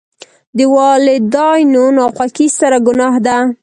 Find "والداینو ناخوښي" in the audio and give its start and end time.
0.75-2.47